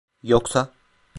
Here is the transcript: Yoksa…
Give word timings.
Yoksa… 0.23 0.73